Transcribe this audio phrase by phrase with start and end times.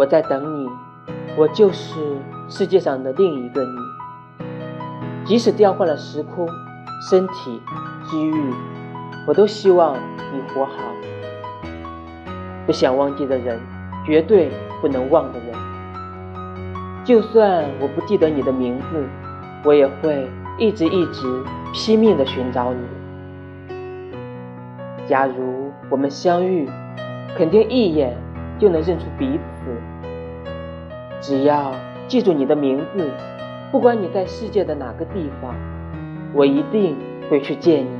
[0.00, 0.66] 我在等你，
[1.36, 2.00] 我就是
[2.48, 3.76] 世界上的另一个你。
[5.26, 6.48] 即使调换了时空、
[7.10, 7.60] 身体、
[8.04, 8.50] 机遇，
[9.26, 9.94] 我都希望
[10.32, 10.72] 你活好。
[12.64, 13.60] 不想忘记的人，
[14.06, 14.50] 绝对
[14.80, 15.52] 不能忘的人。
[17.04, 19.06] 就算我不记得你的名字，
[19.62, 20.26] 我也会
[20.56, 21.44] 一直一直
[21.74, 22.80] 拼命的寻找你。
[25.06, 26.66] 假如我们相遇，
[27.36, 28.16] 肯定一眼
[28.58, 29.70] 就能认出彼此。
[31.20, 31.74] 只要
[32.08, 33.10] 记住你的名字。
[33.70, 35.54] 不管你在世界的哪个地方，
[36.34, 36.96] 我一定
[37.30, 37.99] 会去见你。